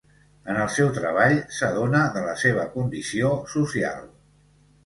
En 0.51 0.55
el 0.61 0.71
seu 0.75 0.87
treball, 0.95 1.35
s'adona 1.59 2.01
de 2.17 2.25
la 2.31 2.33
seva 2.45 2.65
condició 2.79 3.31
social. 3.57 4.05